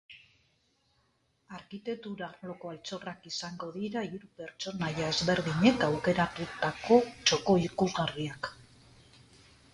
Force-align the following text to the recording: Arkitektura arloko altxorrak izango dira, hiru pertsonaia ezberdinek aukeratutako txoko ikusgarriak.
Arkitektura 1.57 2.29
arloko 2.37 2.71
altxorrak 2.71 3.29
izango 3.33 3.69
dira, 3.75 4.03
hiru 4.09 4.31
pertsonaia 4.41 5.11
ezberdinek 5.11 5.87
aukeratutako 5.91 7.01
txoko 7.23 7.59
ikusgarriak. 7.69 8.53